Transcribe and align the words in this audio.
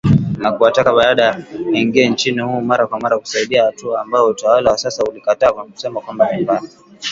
Na 0.37 0.51
kuwataka 0.51 0.93
badala 0.93 1.23
yake 1.25 1.41
waingie 1.73 2.09
nchini 2.09 2.41
humo 2.41 2.61
mara 2.61 2.87
kwa 2.87 2.99
mara 2.99 3.19
kusaidia 3.19 3.65
hatua 3.65 4.01
ambayo 4.01 4.27
utawala 4.27 4.71
wa 4.71 4.77
sasa 4.77 5.03
ulikataa 5.03 5.51
na 5.57 5.63
kusema 5.65 6.01
kwamba 6.01 6.33
ni 6.35 6.41
mbaya 6.43 6.61